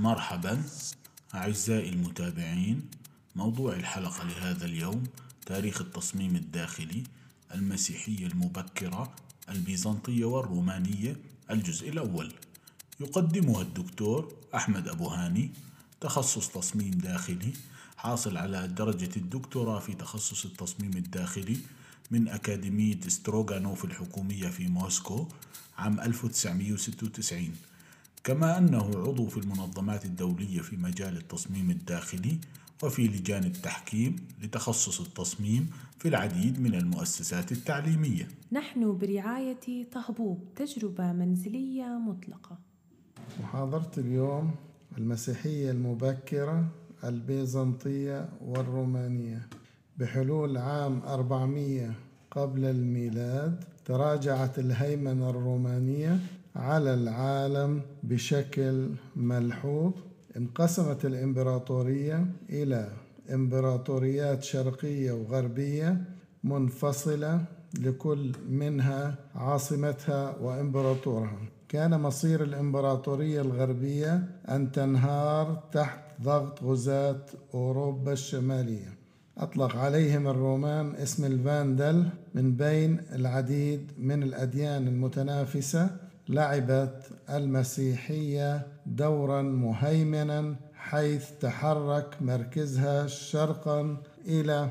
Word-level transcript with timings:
مرحبا 0.00 0.62
أعزائي 1.34 1.88
المتابعين 1.88 2.82
موضوع 3.36 3.74
الحلقة 3.74 4.24
لهذا 4.24 4.64
اليوم 4.66 5.04
تاريخ 5.46 5.80
التصميم 5.80 6.36
الداخلي 6.36 7.02
المسيحية 7.54 8.26
المبكرة 8.26 9.14
البيزنطية 9.48 10.24
والرومانية 10.24 11.16
الجزء 11.50 11.88
الأول. 11.88 12.32
يقدمها 13.00 13.62
الدكتور 13.62 14.34
أحمد 14.54 14.88
أبو 14.88 15.06
هاني 15.06 15.50
تخصص 16.00 16.48
تصميم 16.48 16.90
داخلي 16.90 17.52
حاصل 17.96 18.36
على 18.36 18.68
درجة 18.68 19.10
الدكتوراه 19.16 19.78
في 19.80 19.94
تخصص 19.94 20.44
التصميم 20.44 20.92
الداخلي 20.96 21.56
من 22.10 22.28
أكاديمية 22.28 23.00
ستروغانوف 23.08 23.84
الحكومية 23.84 24.48
في 24.48 24.68
موسكو 24.68 25.28
عام 25.78 26.00
1996 26.00 27.56
كما 28.24 28.58
أنه 28.58 28.84
عضو 28.96 29.26
في 29.26 29.36
المنظمات 29.36 30.04
الدولية 30.04 30.60
في 30.60 30.76
مجال 30.76 31.16
التصميم 31.16 31.70
الداخلي 31.70 32.38
وفي 32.82 33.08
لجان 33.08 33.44
التحكيم 33.44 34.16
لتخصص 34.42 35.00
التصميم 35.00 35.70
في 35.98 36.08
العديد 36.08 36.60
من 36.60 36.74
المؤسسات 36.74 37.52
التعليمية. 37.52 38.28
نحن 38.52 38.98
برعاية 38.98 39.84
طهبوب 39.92 40.44
تجربة 40.56 41.12
منزلية 41.12 41.84
مطلقة. 41.84 42.58
محاضرة 43.42 43.90
اليوم 43.98 44.50
المسيحية 44.98 45.70
المبكرة 45.70 46.64
البيزنطية 47.04 48.28
والرومانية. 48.40 49.48
بحلول 49.98 50.56
عام 50.56 51.02
400 51.06 51.94
قبل 52.30 52.64
الميلاد 52.64 53.64
تراجعت 53.84 54.58
الهيمنة 54.58 55.30
الرومانية 55.30 56.18
على 56.56 56.94
العالم 56.94 57.80
بشكل 58.02 58.88
ملحوظ 59.16 59.92
انقسمت 60.36 61.04
الإمبراطورية 61.04 62.26
إلى 62.50 62.88
إمبراطوريات 63.34 64.42
شرقية 64.42 65.12
وغربية 65.12 66.04
منفصلة 66.44 67.44
لكل 67.78 68.32
منها 68.48 69.14
عاصمتها 69.34 70.36
وإمبراطورها. 70.40 71.38
كان 71.68 72.00
مصير 72.00 72.42
الإمبراطورية 72.42 73.40
الغربية 73.40 74.24
أن 74.48 74.72
تنهار 74.72 75.62
تحت 75.72 75.98
ضغط 76.22 76.62
غزاة 76.62 77.26
أوروبا 77.54 78.12
الشمالية. 78.12 78.94
أطلق 79.38 79.76
عليهم 79.76 80.28
الرومان 80.28 80.94
اسم 80.94 81.24
الفاندل 81.24 82.08
من 82.34 82.56
بين 82.56 83.00
العديد 83.12 83.92
من 83.98 84.22
الأديان 84.22 84.88
المتنافسة 84.88 85.90
لعبت 86.30 87.10
المسيحية 87.30 88.66
دورا 88.86 89.42
مهيمنا 89.42 90.56
حيث 90.74 91.30
تحرك 91.40 92.16
مركزها 92.20 93.06
شرقا 93.06 93.96
إلى 94.26 94.68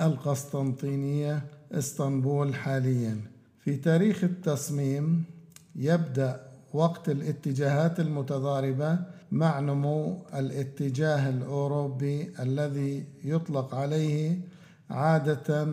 القسطنطينية 0.00 1.42
إسطنبول 1.72 2.54
حاليا. 2.54 3.20
في 3.64 3.76
تاريخ 3.76 4.24
التصميم 4.24 5.24
يبدأ 5.76 6.40
وقت 6.72 7.08
الاتجاهات 7.08 8.00
المتضاربة 8.00 8.98
مع 9.32 9.60
نمو 9.60 10.18
الاتجاه 10.34 11.30
الأوروبي 11.30 12.32
الذي 12.40 13.04
يطلق 13.24 13.74
عليه 13.74 14.40
عادة 14.90 15.68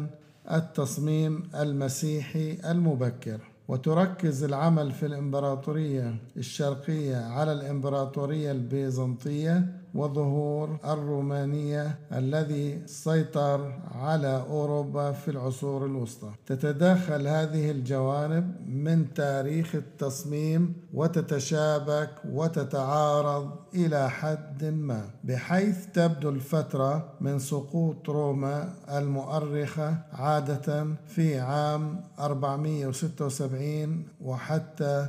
التصميم 0.52 1.50
المسيحي 1.56 2.58
المبكر. 2.72 3.49
وتركز 3.70 4.44
العمل 4.44 4.92
في 4.92 5.06
الإمبراطورية 5.06 6.16
الشرقية 6.38 7.18
على 7.18 7.54
الإمبراطورية 7.54 8.52
البيزنطية 8.52 9.79
وظهور 9.96 10.78
الرومانية 10.86 12.00
الذي 12.14 12.88
سيطر 12.88 13.74
على 13.96 14.46
أوروبا 14.50 15.12
في 15.12 15.32
العصور 15.32 15.86
الوسطى. 15.86 16.32
تتداخل 16.46 17.28
هذه 17.28 17.72
الجوانب 17.72 18.56
من 18.68 19.14
تاريخ 19.14 19.76
التصميم 19.76 20.74
وتتشابك 20.94 22.10
وتتعارض 22.32 23.52
إلى 23.76 24.10
حد 24.10 24.66
ما 24.66 25.10
بحيث 25.24 25.86
تبدو 25.94 26.30
الفترة 26.30 27.14
من 27.22 27.40
سقوط 27.40 28.10
روما 28.10 28.74
المؤرخة 28.90 29.98
عادة 30.14 30.88
في 31.08 31.40
عام 31.40 32.02
476 32.20 34.06
وحتى 34.22 35.08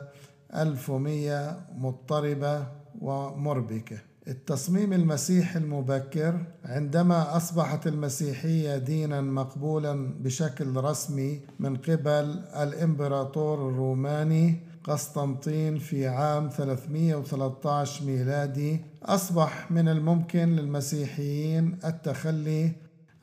1100 0.55 1.57
مضطربة 1.79 2.67
ومربكة. 3.01 4.10
التصميم 4.29 4.93
المسيحي 4.93 5.59
المبكر 5.59 6.39
عندما 6.65 7.37
أصبحت 7.37 7.87
المسيحية 7.87 8.77
دينا 8.79 9.21
مقبولا 9.21 10.15
بشكل 10.21 10.77
رسمي 10.77 11.41
من 11.59 11.77
قبل 11.77 12.43
الإمبراطور 12.57 13.69
الروماني 13.69 14.61
قسطنطين 14.85 15.79
في 15.79 16.09
عام 16.09 16.49
313 16.49 18.05
ميلادي 18.05 18.81
أصبح 19.03 19.71
من 19.71 19.89
الممكن 19.89 20.57
للمسيحيين 20.57 21.79
التخلي 21.85 22.73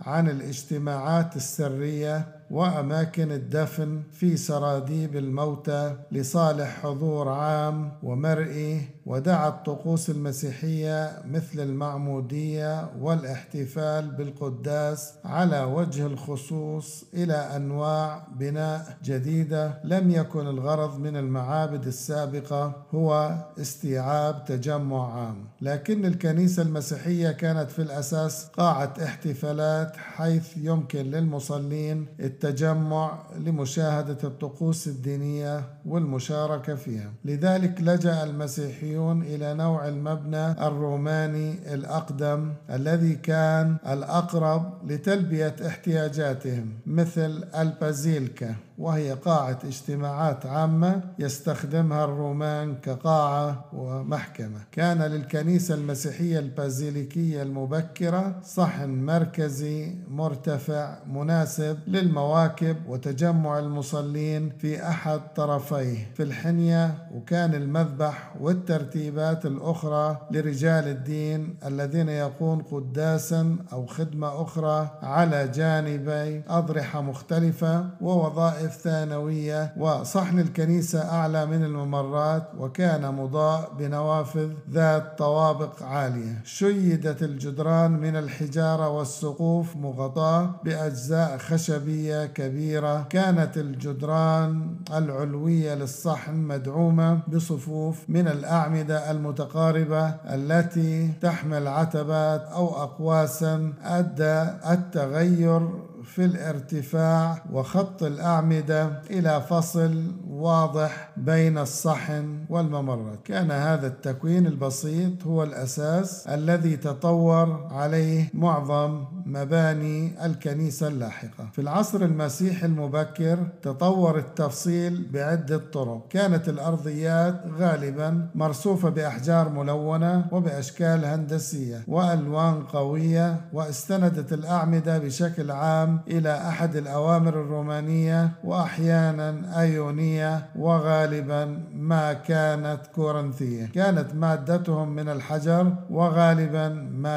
عن 0.01 0.29
الاجتماعات 0.29 1.35
السرية 1.35 2.36
وأماكن 2.51 3.31
الدفن 3.31 4.01
في 4.11 4.37
سراديب 4.37 5.15
الموتى 5.15 5.95
لصالح 6.11 6.79
حضور 6.83 7.29
عام 7.29 7.91
ومرئي 8.03 8.81
ودعا 9.05 9.49
الطقوس 9.49 10.09
المسيحية 10.09 11.21
مثل 11.25 11.59
المعمودية 11.59 12.89
والاحتفال 12.99 14.11
بالقداس 14.11 15.13
على 15.25 15.63
وجه 15.63 16.05
الخصوص 16.05 17.05
إلى 17.13 17.33
أنواع 17.33 18.27
بناء 18.39 18.97
جديدة 19.03 19.81
لم 19.83 20.11
يكن 20.11 20.47
الغرض 20.47 20.99
من 20.99 21.17
المعابد 21.17 21.87
السابقة 21.87 22.73
هو 22.91 23.35
استيعاب 23.61 24.45
تجمع 24.45 25.13
عام. 25.13 25.45
لكن 25.61 26.05
الكنيسة 26.05 26.61
المسيحية 26.63 27.31
كانت 27.31 27.71
في 27.71 27.81
الأساس 27.81 28.45
قاعة 28.47 28.93
احتفالات 29.03 29.95
حيث 29.97 30.57
يمكن 30.57 30.99
للمصلين 30.99 32.05
التجمع 32.37 33.19
لمشاهدة 33.45 34.17
الطقوس 34.23 34.87
الدينية 34.87 35.63
والمشاركة 35.85 36.75
فيها. 36.75 37.11
لذلك 37.25 37.81
لجأ 37.81 38.23
المسيحيون 38.23 39.21
إلى 39.21 39.53
نوع 39.53 39.87
المبنى 39.87 40.51
الروماني 40.67 41.73
الأقدم 41.73 42.53
الذي 42.69 43.15
كان 43.15 43.77
الأقرب 43.87 44.73
لتلبية 44.87 45.55
احتياجاتهم 45.67 46.69
مثل 46.85 47.43
البازيلكا. 47.59 48.55
وهي 48.77 49.13
قاعة 49.13 49.59
اجتماعات 49.63 50.45
عامة 50.45 51.01
يستخدمها 51.19 52.05
الرومان 52.05 52.75
كقاعة 52.75 53.65
ومحكمة. 53.73 54.59
كان 54.71 55.01
للكنيسة 55.01 55.75
المسيحية 55.75 56.39
البازيليكية 56.39 57.41
المبكرة 57.41 58.35
صحن 58.43 58.89
مركزي 58.89 59.95
مرتفع 60.09 60.97
مناسب 61.07 61.77
للمواكب 61.87 62.77
وتجمع 62.87 63.59
المصلين 63.59 64.49
في 64.59 64.87
أحد 64.87 65.19
طرفيه 65.35 66.11
في 66.15 66.23
الحنية 66.23 67.07
وكان 67.15 67.55
المذبح 67.55 68.33
والترتيبات 68.41 69.45
الأخرى 69.45 70.27
لرجال 70.31 70.87
الدين 70.87 71.55
الذين 71.65 72.09
يقون 72.09 72.61
قداسا 72.61 73.55
أو 73.73 73.85
خدمة 73.85 74.41
أخرى 74.41 74.89
على 75.01 75.47
جانبي 75.47 76.43
أضرحة 76.49 77.01
مختلفة 77.01 77.89
ووظائف 78.01 78.66
وظائف 78.67 78.81
ثانوية 78.81 79.73
وصحن 79.77 80.39
الكنيسة 80.39 81.11
أعلى 81.11 81.45
من 81.45 81.63
الممرات 81.63 82.43
وكان 82.57 83.13
مضاء 83.13 83.71
بنوافذ 83.79 84.49
ذات 84.71 85.17
طوابق 85.17 85.83
عالية. 85.83 86.41
شيدت 86.45 87.23
الجدران 87.23 87.91
من 87.91 88.15
الحجارة 88.15 88.89
والسقوف 88.89 89.75
مغطاة 89.75 90.49
بأجزاء 90.63 91.37
خشبية 91.37 92.25
كبيرة. 92.25 93.07
كانت 93.09 93.57
الجدران 93.57 94.75
العلوية 94.93 95.75
للصحن 95.75 96.35
مدعومة 96.35 97.19
بصفوف 97.27 98.03
من 98.09 98.27
الأعمدة 98.27 99.11
المتقاربة 99.11 100.07
التي 100.07 101.11
تحمل 101.21 101.67
عتبات 101.67 102.41
أو 102.41 102.67
أقواسا 102.67 103.73
أدى 103.83 104.49
التغير 104.71 105.86
في 106.07 106.25
الارتفاع 106.25 107.43
وخط 107.53 108.03
الأعمدة 108.03 109.01
إلى 109.09 109.41
فصل 109.49 110.11
واضح 110.29 111.11
بين 111.17 111.57
الصحن 111.57 112.45
والممرات 112.49 113.19
كان 113.25 113.51
هذا 113.51 113.87
التكوين 113.87 114.47
البسيط 114.47 115.23
هو 115.23 115.43
الأساس 115.43 116.27
الذي 116.27 116.77
تطور 116.77 117.67
عليه 117.71 118.29
معظم 118.33 119.05
مباني 119.27 120.25
الكنيسة 120.25 120.87
اللاحقة. 120.87 121.49
في 121.53 121.61
العصر 121.61 122.01
المسيحي 122.01 122.65
المبكر 122.65 123.37
تطور 123.61 124.17
التفصيل 124.17 125.07
بعدة 125.13 125.57
طرق. 125.57 126.07
كانت 126.09 126.49
الأرضيات 126.49 127.41
غالبا 127.59 128.27
مرصوفة 128.35 128.89
بأحجار 128.89 129.49
ملونة 129.49 130.25
وبأشكال 130.31 131.05
هندسية 131.05 131.83
وألوان 131.87 132.63
قوية 132.63 133.41
واستندت 133.53 134.33
الأعمدة 134.33 134.97
بشكل 134.97 135.51
عام 135.51 135.99
إلى 136.07 136.47
أحد 136.49 136.75
الأوامر 136.75 137.29
الرومانية 137.29 138.31
وأحيانا 138.43 139.59
أيونية 139.59 140.45
وغالبا 140.55 141.59
ما 141.73 142.13
كانت 142.13 142.79
كورنثية. 142.95 143.65
كانت 143.75 144.15
مادتهم 144.15 144.95
من 144.95 145.09
الحجر 145.09 145.73
وغالبا 145.89 146.69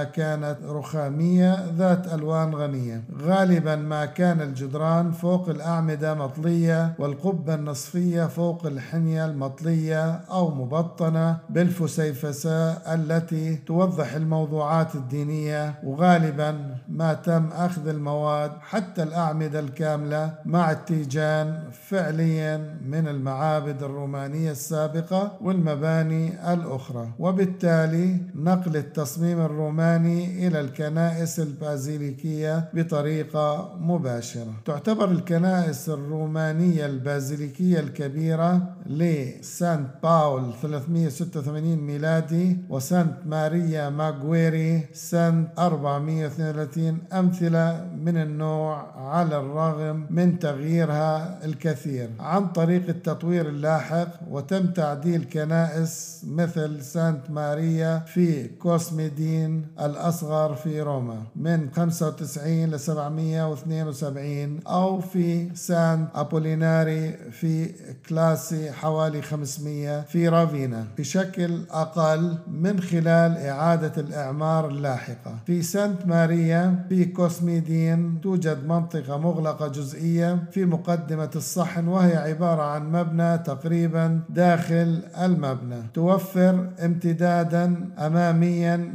كانت 0.05 0.57
رخامية 0.69 1.65
ذات 1.79 2.15
ألوان 2.15 2.55
غنية. 2.55 3.03
غالبا 3.23 3.77
ما 3.77 4.05
كان 4.05 4.41
الجدران 4.41 5.11
فوق 5.13 5.49
الأعمدة 5.49 6.15
مطلية 6.15 6.95
والقبة 6.99 7.55
النصفية 7.55 8.27
فوق 8.27 8.67
الحنية 8.67 9.25
المطلية 9.27 10.11
أو 10.13 10.55
مبطنة 10.55 11.37
بالفسيفساء 11.51 12.95
التي 12.95 13.57
توضح 13.57 14.15
الموضوعات 14.15 14.95
الدينية. 14.95 15.75
وغالبا 15.85 16.77
ما 16.89 17.15
تم 17.15 17.49
أخذ 17.53 17.89
المواد 17.89 18.51
حتى 18.61 19.03
الأعمدة 19.03 19.61
الكاملة 19.61 20.35
مع 20.45 20.71
التيجان 20.71 21.59
فعليا 21.89 22.79
من 22.87 23.09
المعابد 23.09 23.83
الرومانية 23.83 24.51
السابقة 24.51 25.33
والمباني 25.41 26.53
الأخرى. 26.53 27.09
وبالتالي 27.19 28.21
نقل 28.35 28.77
التصميم 28.77 29.41
الروماني 29.41 29.80
إلى 29.81 30.61
الكنائس 30.61 31.41
البازيليكية 31.41 32.69
بطريقة 32.75 33.77
مباشرة. 33.81 34.55
تعتبر 34.65 35.11
الكنائس 35.11 35.89
الرومانية 35.89 36.87
البازيليكية 36.87 37.81
الكبيرة 37.81 38.75
لسانت 38.87 39.89
باول 40.03 40.53
386 40.63 41.77
ميلادي 41.77 42.57
وسانت 42.69 43.15
ماريا 43.27 43.91
ماغويري 43.91 44.87
سنة 44.93 45.49
432 45.59 46.99
أمثلة 47.13 47.87
من 48.05 48.17
النوع 48.17 48.87
على 48.97 49.37
الرغم 49.39 50.07
من 50.11 50.39
تغييرها 50.39 51.45
الكثير. 51.45 52.11
عن 52.21 52.47
طريق 52.47 52.89
التطوير 52.89 53.49
اللاحق 53.49 54.09
وتم 54.31 54.67
تعديل 54.67 55.25
كنائس 55.33 56.25
مثل 56.29 56.83
سانت 56.83 57.31
ماريا 57.31 57.99
في 57.99 58.49
كوسميدين 58.49 59.60
الأصغر 59.81 60.55
في 60.55 60.81
روما 60.83 61.23
من 61.37 61.69
95 61.73 62.65
ل 62.65 62.81
772 62.81 64.61
أو 64.67 65.01
في 65.01 65.55
سانت 65.55 66.09
أبوليناري 66.15 67.13
في 67.31 67.71
كلاسي 68.09 68.73
حوالي 68.73 69.23
500 69.23 70.01
في 70.01 70.29
رافينا 70.29 70.87
بشكل 70.99 71.61
أقل 71.71 72.39
من 72.51 72.81
خلال 72.81 73.37
إعادة 73.37 73.93
الإعمار 74.03 74.69
اللاحقة. 74.69 75.39
في 75.47 75.63
سانت 75.63 76.07
ماريا 76.07 76.87
في 76.89 77.05
كوسميدين 77.05 78.21
توجد 78.21 78.67
منطقة 78.67 79.19
مغلقة 79.19 79.69
جزئية 79.69 80.45
في 80.53 80.65
مقدمة 80.65 81.31
الصحن 81.37 81.89
وهي 81.89 82.17
عبارة 82.17 82.63
عن 82.63 82.93
مبنى 82.93 83.39
تقريبا 83.39 84.21
داخل 84.29 85.03
المبنى 85.23 85.83
توفر 85.95 86.69
امتدادا 86.85 87.91
أماميا 87.99 88.93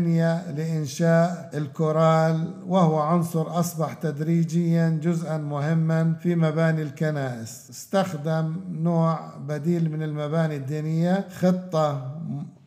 للحنية 0.00 0.50
لإنشاء 0.50 1.50
الكورال 1.54 2.54
وهو 2.66 2.98
عنصر 2.98 3.60
أصبح 3.60 3.92
تدريجيا 3.92 4.88
جزءا 5.02 5.36
مهما 5.36 6.14
في 6.22 6.34
مباني 6.34 6.82
الكنائس. 6.82 7.70
استخدم 7.70 8.60
نوع 8.70 9.36
بديل 9.36 9.90
من 9.90 10.02
المباني 10.02 10.56
الدينية 10.56 11.28
خطة 11.28 12.20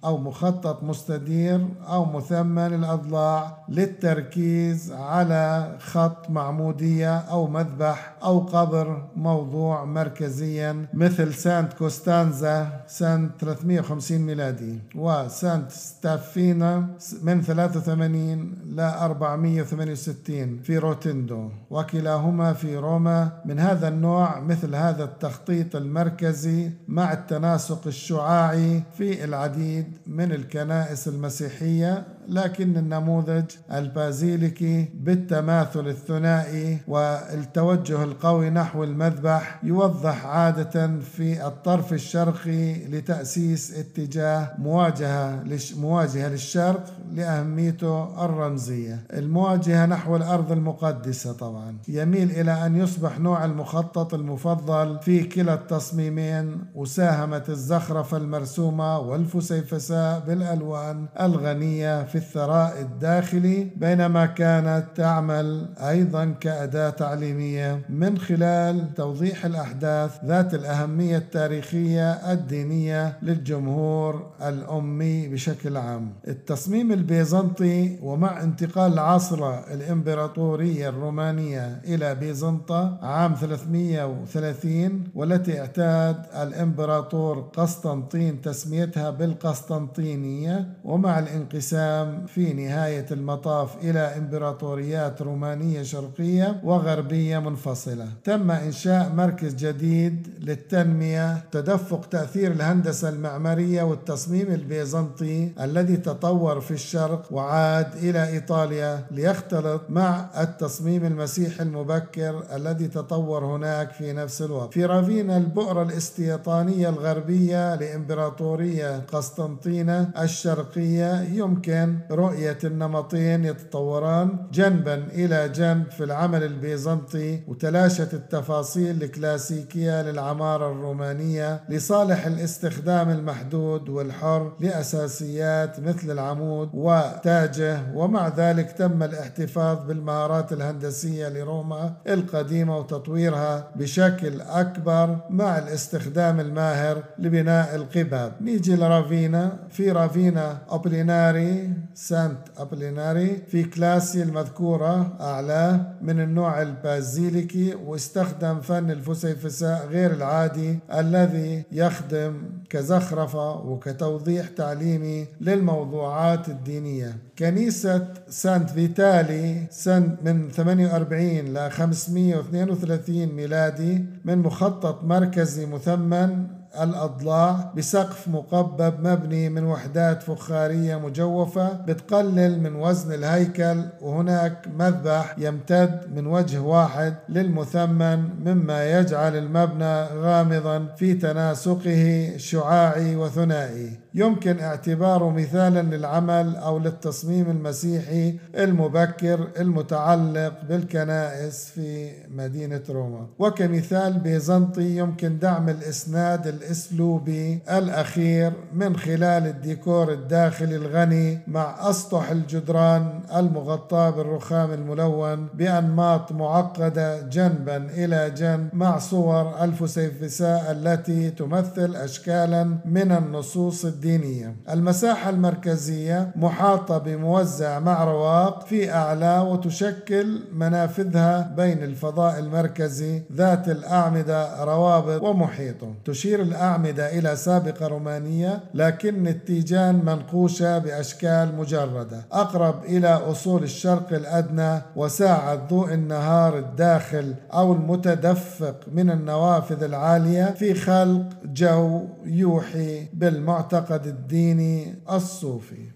أو 0.04 0.18
مخطط 0.18 0.84
مستدير 0.84 1.68
أو 1.88 2.06
مثمن 2.06 2.74
الأضلاع 2.74 3.58
للتركيز 3.70 4.92
على 4.92 5.76
خط 5.80 6.30
معمودية 6.30 7.18
أو 7.18 7.48
مذبح 7.48 8.14
أو 8.24 8.40
قبر 8.40 9.08
موضوع 9.16 9.86
مركزيا 9.86 10.86
مثل 10.94 11.34
سانت 11.34 11.74
كوستانزا 11.74 12.68
سنة 12.88 13.30
350 13.40 14.18
ميلادي 14.18 14.80
وسانت 14.96 15.72
ستافينا 15.72 16.88
من 17.24 17.42
83 17.42 18.56
ل 18.66 18.80
468 18.80 20.60
في 20.64 20.78
روتندو. 20.78 21.50
وكلاهما 21.70 22.54
في 22.54 22.78
روما 22.78 23.30
من 23.46 23.60
هذا 23.60 23.88
النوع 23.88 24.40
مثل 24.40 24.76
هذا 24.76 25.04
التخطيط 25.04 25.76
المركزي 25.76 26.72
مع 26.88 27.14
التناسق 27.14 27.88
الشعاعي 27.88 28.84
في 28.98 29.24
العديد 29.24 29.93
من 30.08 30.32
الكنائس 30.32 31.08
المسيحية 31.08 32.04
لكن 32.28 32.78
النموذج 32.78 33.44
البازيليكي 33.72 34.90
بالتماثل 34.94 35.88
الثنائي 35.88 36.78
والتوجه 36.88 38.04
القوي 38.04 38.50
نحو 38.50 38.84
المذبح 38.84 39.60
يوضح 39.64 40.26
عادة 40.26 41.00
في 41.00 41.48
الطرف 41.48 41.94
الشرقي 41.94 42.86
لتأسيس 42.86 43.74
اتجاه 43.78 44.52
مواجهة 44.60 45.44
مواجهة 45.78 46.28
للشرق 46.30 46.84
لأهميته 47.14 48.26
الرمزية. 48.26 49.00
المواجهة 49.14 49.86
نحو 49.86 50.16
الأرض 50.16 50.52
المقدسة 50.52 51.34
طبعا. 51.34 51.78
يميل 51.88 52.32
إلى 52.32 52.66
أن 52.66 52.76
يصبح 52.76 53.20
نوع 53.20 53.46
المخطط 53.46 54.14
المفضل 54.14 55.00
في 55.02 55.24
كلا 55.24 55.54
التصميمين 55.54 56.66
وساهمت 56.76 57.50
الزخرفة 57.50 58.18
المرسومة 58.18 59.00
والفسيفساء 59.00 60.20
بالألوان 60.28 61.06
الغنية 61.22 62.04
في 62.14 62.20
الثراء 62.20 62.82
الداخلي 62.82 63.68
بينما 63.76 64.26
كانت 64.26 64.84
تعمل 64.96 65.70
أيضا 65.78 66.26
كأداة 66.40 66.90
تعليمية 66.90 67.82
من 67.90 68.18
خلال 68.18 68.94
توضيح 68.94 69.46
الأحداث 69.46 70.12
ذات 70.26 70.54
الأهمية 70.54 71.18
التاريخية 71.18 72.12
الدينية 72.12 73.18
للجمهور 73.22 74.32
الأمي 74.42 75.28
بشكل 75.28 75.78
عام. 75.78 76.14
التصميم 76.28 76.92
البيزنطي 76.92 77.98
ومع 78.02 78.44
انتقال 78.44 78.94
العصر 78.94 79.60
الإمبراطورية 79.74 80.90
الرومانية 80.90 81.82
إلى 81.86 82.16
بيزنطة 82.16 82.98
عام 83.02 83.36
330 83.36 85.04
والتي 85.16 85.60
اعتاد 85.60 86.16
الإمبراطور 86.42 87.40
قسطنطين 87.40 88.42
تسميتها 88.42 89.10
بالقسطنطينية 89.10 90.68
ومع 90.84 91.20
الانقسام 91.20 92.03
في 92.28 92.54
نهاية 92.54 93.06
المطاف 93.12 93.76
إلى 93.84 94.00
إمبراطوريات 94.00 95.22
رومانية 95.22 95.84
شرقية 95.84 96.62
وغربية 96.64 97.40
منفصلة. 97.40 98.08
تم 98.24 98.52
إنشاء 98.52 99.12
مركز 99.16 99.54
جديد 99.56 100.28
للتنمية 100.42 101.44
تدفق 101.52 102.06
تأثير 102.06 102.52
الهندسة 102.52 103.10
المعمارية 103.10 103.84
والتصميم 103.84 104.48
البيزنطي 104.48 105.50
الذي 105.62 105.98
تطور 105.98 106.62
في 106.62 106.72
الشرق 106.72 107.26
وعاد 107.32 107.96
إلى 107.96 108.30
إيطاليا 108.30 109.06
ليختلط 109.12 109.82
مع 109.90 110.30
التصميم 110.42 111.06
المسيحي 111.06 111.64
المبكر 111.64 112.44
الذي 112.56 112.88
تطور 112.88 113.46
هناك 113.46 113.92
في 113.92 114.14
نفس 114.14 114.42
الوقت. 114.42 114.74
في 114.74 114.86
رافينا 114.86 115.38
البؤرة 115.38 115.84
الاستيطانية 115.84 116.90
الغربية 116.90 117.76
لإمبراطورية 117.76 118.98
قسطنطينة 119.00 120.10
الشرقية 120.22 121.22
يمكن 121.22 121.93
رؤية 122.12 122.58
النمطين 122.64 123.46
يتطوران 123.46 124.38
جنبا 124.54 124.94
إلى 124.94 125.50
جنب 125.50 125.92
في 125.92 126.04
العمل 126.04 126.44
البيزنطي 126.44 127.40
وتلاشت 127.48 128.14
التفاصيل 128.14 129.04
الكلاسيكية 129.04 130.02
للعمارة 130.02 130.72
الرومانية 130.72 131.64
لصالح 131.70 132.26
الاستخدام 132.26 133.10
المحدود 133.10 133.90
والحر 133.90 134.54
لأساسيات 134.60 135.80
مثل 135.80 136.12
العمود 136.12 136.70
وتاجه 136.74 137.80
ومع 137.96 138.28
ذلك 138.28 138.72
تم 138.72 139.04
الاحتفاظ 139.04 139.86
بالمهارات 139.88 140.54
الهندسية 140.54 141.30
لروما 141.30 141.94
القديمة 142.08 142.78
وتطويرها 142.78 143.72
بشكل 143.76 144.42
أكبر 144.42 145.18
مع 145.30 145.58
الاستخدام 145.58 146.40
الماهر 146.40 147.04
لبناء 147.20 147.76
القباب. 147.76 148.34
نيجي 148.42 148.76
لرافينا 148.76 149.58
في 149.70 149.92
رافينا 149.92 150.58
أوبليناري 150.72 151.74
سانت 151.94 152.38
أبليناري 152.58 153.42
في 153.48 153.64
كلاسي 153.64 154.24
المذكورة 154.24 155.18
أعلاه 155.22 155.94
من 156.02 156.20
النوع 156.20 156.62
البازيليكي 156.62 157.76
واستخدم 157.76 158.62
فن 158.62 158.92
الفسيفساء 158.92 159.88
غير 159.88 160.14
العادي 160.14 160.80
الذي 160.94 161.64
يخدم 161.72 162.44
كزخرفة 162.70 163.52
وكتوضيح 163.52 164.48
تعليمي 164.48 165.28
للموضوعات 165.42 166.50
الدينية. 166.50 167.18
كنيسة 167.40 168.08
سانت 168.30 168.70
فيتالي 168.70 169.68
سنة 169.72 170.18
من 170.24 170.50
48 170.52 171.54
ل 171.54 171.72
532 171.72 173.26
ميلادي 173.26 174.06
من 174.26 174.38
مخطط 174.38 175.04
مركزي 175.04 175.66
مثمن 175.66 176.48
الأضلاع 176.82 177.72
بسقف 177.78 178.28
مقبب 178.28 179.08
مبني 179.08 179.50
من 179.50 179.64
وحدات 179.64 180.24
فخارية 180.24 180.96
مجوفة 180.96 181.74
بتقلل 181.74 182.60
من 182.62 182.76
وزن 182.76 183.14
الهيكل 183.14 183.84
وهناك 184.02 184.68
مذبح 184.78 185.36
يمتد 185.38 186.00
من 186.16 186.28
وجه 186.28 186.60
واحد 186.60 187.16
للمثمن 187.30 188.20
مما 188.46 189.00
يجعل 189.00 189.36
المبنى 189.36 190.04
غامضا 190.04 190.88
في 190.98 191.14
تناسقه 191.14 192.34
شعاعي 192.38 193.16
وثنائي. 193.16 194.03
يمكن 194.16 194.60
اعتباره 194.60 195.30
مثالا 195.30 195.96
للعمل 195.96 196.56
أو 196.56 196.80
للتصميم 196.80 197.50
المسيحي 197.50 198.36
المبكر 198.58 199.48
المتعلق 199.60 200.54
بالكنائس 200.70 201.70
في 201.70 202.12
مدينة 202.32 202.82
روما. 202.90 203.28
وكمثال 203.40 204.14
بيزنطي 204.14 204.98
يمكن 204.98 205.40
دعم 205.40 205.70
الإسناد 205.70 206.48
الإسلوبي 206.48 207.60
الأخير 207.72 208.54
من 208.74 208.98
خلال 208.98 209.48
الديكور 209.48 210.12
الداخلي 210.14 210.76
الغني 210.76 211.40
مع 211.48 211.90
أسطح 211.90 212.30
الجدران 212.30 213.20
المغطاة 213.36 214.10
بالرخام 214.10 214.72
الملون 214.72 215.48
بأنماط 215.54 216.32
معقدة 216.32 217.22
جنبا 217.22 217.78
إلى 217.78 218.30
جنب 218.38 218.70
مع 218.74 218.98
صور 218.98 219.64
الفسيفساء 219.64 220.72
التي 220.72 221.30
تمثل 221.30 221.96
اشكالا 221.96 222.64
من 222.86 223.12
النصوص 223.12 223.86
الدينية 223.86 224.03
الدينية. 224.04 224.56
المساحة 224.70 225.30
المركزية 225.30 226.32
محاطة 226.36 226.98
بموزع 226.98 227.80
مع 227.80 228.04
رواق 228.04 228.66
في 228.66 228.92
أعلى 228.92 229.40
وتشكل 229.40 230.40
منافذها 230.54 231.54
بين 231.58 231.84
الفضاء 231.84 232.40
المركزي 232.40 233.22
ذات 233.34 233.70
الأعمدة 233.70 234.64
روابط 234.64 235.22
ومحيطه 235.22 235.94
تشير 236.06 236.42
الأعمدة 236.42 237.20
إلى 237.20 237.36
سابقة 237.36 237.88
رومانية 237.88 238.60
لكن 238.74 239.28
التيجان 239.28 240.06
منقوشة 240.06 240.78
بأشكال 240.78 241.56
مجردة. 241.58 242.22
أقرب 242.32 242.84
إلى 242.84 243.08
أصول 243.08 243.64
الشرق 243.64 244.14
الأدنى 244.14 244.82
وساعة 244.96 245.56
ضوء 245.56 245.94
النهار 245.94 246.58
الداخل 246.58 247.36
أو 247.54 247.74
المتدفق 247.74 248.76
من 248.92 249.10
النوافذ 249.10 249.84
العالية 249.84 250.46
في 250.46 250.74
خلق 250.74 251.26
جو 251.46 252.02
يوحي 252.26 253.08
بالمعتقد. 253.14 253.93
المعتقد 253.94 254.08
الديني 254.08 254.96
الصوفي. 255.16 255.92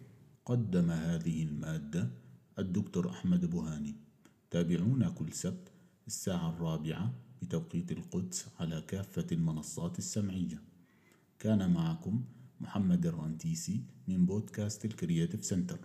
قدم 0.46 0.92
هذه 0.92 1.44
المادة 1.44 2.10
الدكتور 2.60 3.10
أحمد 3.10 3.46
بوهاني. 3.46 3.96
تابعونا 4.50 5.10
كل 5.10 5.34
سبت 5.34 5.72
الساعة 6.08 6.50
الرابعة 6.50 7.14
بتوقيت 7.42 7.92
القدس 7.92 8.48
على 8.60 8.82
كافة 8.88 9.26
المنصات 9.32 10.00
السمعية. 10.00 10.62
كان 11.40 11.74
معكم 11.74 12.24
محمد 12.62 13.06
الرنتيسي 13.06 13.82
من 14.08 14.26
بودكاست 14.26 14.86
ال 14.86 14.92
Creative 14.92 15.46
Center. 15.46 15.80